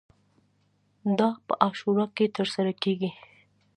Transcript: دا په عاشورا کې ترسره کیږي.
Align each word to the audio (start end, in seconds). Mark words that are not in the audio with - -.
دا 1.17 1.29
په 1.45 1.53
عاشورا 1.63 2.05
کې 2.15 2.33
ترسره 2.37 2.73
کیږي. 2.83 3.11